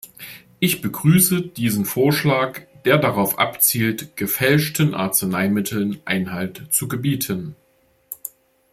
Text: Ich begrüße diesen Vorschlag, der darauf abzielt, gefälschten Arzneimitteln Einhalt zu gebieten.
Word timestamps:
Ich 0.59 0.81
begrüße 0.81 1.43
diesen 1.43 1.85
Vorschlag, 1.85 2.61
der 2.85 2.97
darauf 2.97 3.37
abzielt, 3.37 4.17
gefälschten 4.17 4.95
Arzneimitteln 4.95 6.01
Einhalt 6.05 6.65
zu 6.73 6.87
gebieten. 6.87 7.55